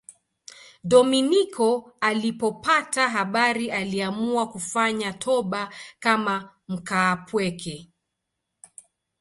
[0.83, 7.91] Dominiko alipopata habari aliamua kufanya toba kama mkaapweke.